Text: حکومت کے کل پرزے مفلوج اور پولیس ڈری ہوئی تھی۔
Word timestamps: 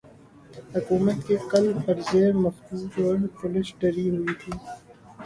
حکومت 0.75 1.17
کے 1.27 1.35
کل 1.51 1.65
پرزے 1.85 2.23
مفلوج 2.35 2.99
اور 3.03 3.15
پولیس 3.41 3.67
ڈری 3.79 4.09
ہوئی 4.09 4.33
تھی۔ 4.41 4.51